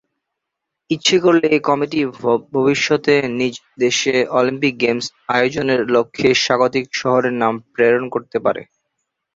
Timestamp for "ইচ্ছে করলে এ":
0.89-1.69